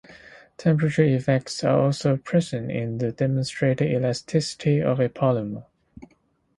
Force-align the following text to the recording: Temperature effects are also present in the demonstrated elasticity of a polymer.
Temperature 0.57 1.03
effects 1.03 1.63
are 1.63 1.77
also 1.79 2.17
present 2.17 2.71
in 2.71 2.97
the 2.97 3.11
demonstrated 3.11 3.91
elasticity 3.93 4.81
of 4.81 4.99
a 4.99 5.07
polymer. 5.09 5.65